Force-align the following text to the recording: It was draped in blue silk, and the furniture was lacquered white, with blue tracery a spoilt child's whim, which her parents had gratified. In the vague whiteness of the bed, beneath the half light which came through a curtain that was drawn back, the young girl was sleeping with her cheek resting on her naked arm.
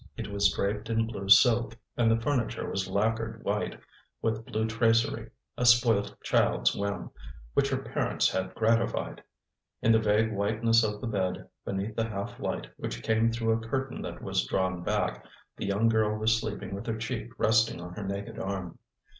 It 0.17 0.29
was 0.31 0.51
draped 0.51 0.89
in 0.89 1.05
blue 1.05 1.29
silk, 1.29 1.77
and 1.95 2.09
the 2.09 2.19
furniture 2.19 2.67
was 2.67 2.87
lacquered 2.87 3.43
white, 3.43 3.79
with 4.19 4.47
blue 4.47 4.65
tracery 4.65 5.29
a 5.55 5.63
spoilt 5.63 6.19
child's 6.23 6.75
whim, 6.75 7.11
which 7.53 7.69
her 7.69 7.77
parents 7.77 8.27
had 8.27 8.55
gratified. 8.55 9.21
In 9.83 9.91
the 9.91 9.99
vague 9.99 10.33
whiteness 10.33 10.83
of 10.83 11.01
the 11.01 11.07
bed, 11.07 11.47
beneath 11.65 11.95
the 11.95 12.09
half 12.09 12.39
light 12.39 12.65
which 12.77 13.03
came 13.03 13.31
through 13.31 13.51
a 13.51 13.67
curtain 13.67 14.01
that 14.01 14.23
was 14.23 14.47
drawn 14.47 14.81
back, 14.81 15.23
the 15.55 15.67
young 15.67 15.87
girl 15.87 16.17
was 16.17 16.35
sleeping 16.35 16.73
with 16.73 16.87
her 16.87 16.97
cheek 16.97 17.29
resting 17.37 17.79
on 17.79 17.93
her 17.93 18.03
naked 18.03 18.39
arm. 18.39 18.79